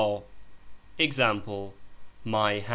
[0.97, 1.73] EXAMPLE.
[2.25, 2.65] I...